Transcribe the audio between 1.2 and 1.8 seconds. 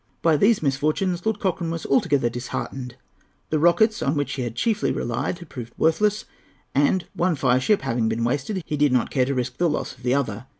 Lord Cochrane